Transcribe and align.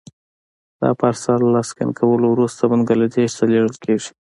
دا 0.81 0.89
پارسل 0.99 1.41
له 1.53 1.61
سکن 1.69 1.89
کولو 1.99 2.27
وروسته 2.31 2.61
بنګلادیش 2.71 3.31
ته 3.37 3.43
لېږل 3.51 3.75
کېږي. 3.83 4.09